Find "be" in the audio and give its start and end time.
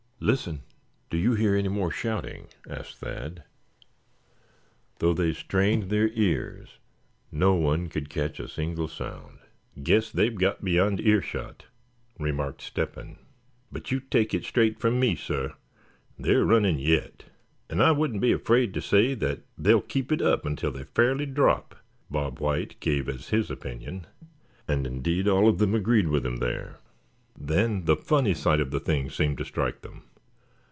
18.21-18.31